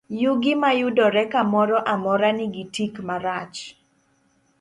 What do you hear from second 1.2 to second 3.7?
kamoro amora, nigi tik marach.